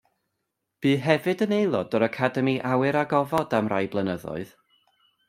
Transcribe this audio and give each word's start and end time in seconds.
Bu 0.85 0.93
hefyd 1.01 1.43
yn 1.45 1.53
aelod 1.57 1.97
o'r 1.99 2.05
Academi 2.07 2.55
Awyr 2.71 2.99
a 3.03 3.05
Gofod 3.13 3.55
am 3.59 3.71
rai 3.75 3.83
blynyddoedd. 3.97 4.57